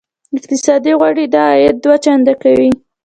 اقتصادي 0.37 0.91
غوړېدا 0.99 1.41
عاید 1.51 1.75
دوه 1.83 1.95
چنده 2.05 2.33
کوي. 2.43 2.69